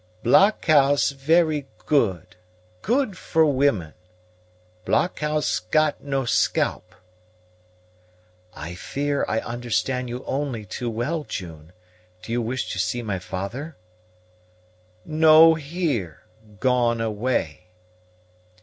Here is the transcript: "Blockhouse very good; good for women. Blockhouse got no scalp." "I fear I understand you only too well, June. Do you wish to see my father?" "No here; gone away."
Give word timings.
"Blockhouse 0.23 1.11
very 1.11 1.67
good; 1.85 2.35
good 2.81 3.15
for 3.15 3.45
women. 3.45 3.93
Blockhouse 4.83 5.59
got 5.59 6.03
no 6.03 6.25
scalp." 6.25 6.95
"I 8.55 8.73
fear 8.73 9.23
I 9.27 9.41
understand 9.41 10.09
you 10.09 10.23
only 10.25 10.65
too 10.65 10.89
well, 10.89 11.23
June. 11.23 11.71
Do 12.23 12.31
you 12.31 12.41
wish 12.41 12.71
to 12.71 12.79
see 12.79 13.03
my 13.03 13.19
father?" 13.19 13.77
"No 15.05 15.53
here; 15.53 16.23
gone 16.59 16.99
away." 16.99 17.67